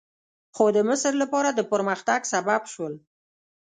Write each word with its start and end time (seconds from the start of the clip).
خو 0.55 0.65
د 0.75 0.77
مصر 0.89 1.13
لپاره 1.21 1.49
د 1.53 1.59
پرمختګ 1.71 2.19
سبب 2.33 2.61
شول. 2.73 2.93